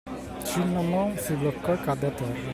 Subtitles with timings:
[0.47, 2.49] Cinnamon si bloccò e cadde a terra.